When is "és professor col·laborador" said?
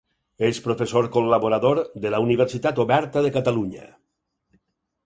0.47-1.83